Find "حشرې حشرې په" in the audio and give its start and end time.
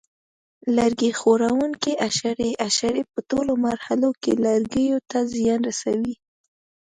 2.03-3.19